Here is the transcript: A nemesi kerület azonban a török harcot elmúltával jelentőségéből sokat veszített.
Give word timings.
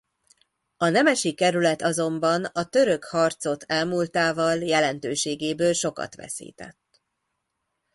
A 0.77 0.89
nemesi 0.89 1.33
kerület 1.33 1.81
azonban 1.81 2.45
a 2.45 2.65
török 2.69 3.03
harcot 3.03 3.63
elmúltával 3.67 4.55
jelentőségéből 4.57 5.73
sokat 5.73 6.15
veszített. 6.15 7.01